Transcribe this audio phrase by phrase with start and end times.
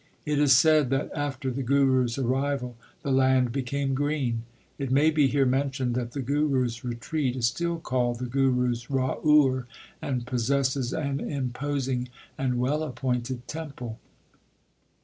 [0.25, 4.41] It is said that after the Guru s arrival the land became green.
[4.79, 8.71] It may be here mentioned that the Guru s retreat is still called the Guru
[8.71, 9.67] s Raur,
[10.01, 13.99] and possesses an imposing and well appointed temple.